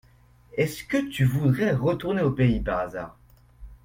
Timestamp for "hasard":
2.79-3.15